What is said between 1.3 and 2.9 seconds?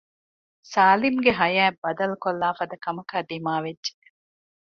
ހަޔާތް ބަދަލުކޮށްލާފަދަ